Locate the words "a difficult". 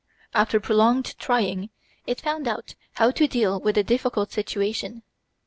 3.77-4.31